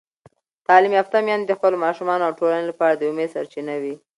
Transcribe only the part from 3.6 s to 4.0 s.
وي.